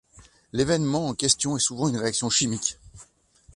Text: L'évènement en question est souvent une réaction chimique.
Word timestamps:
L'évènement 0.51 1.09
en 1.09 1.13
question 1.13 1.55
est 1.55 1.59
souvent 1.59 1.87
une 1.87 1.97
réaction 1.97 2.31
chimique. 2.31 2.79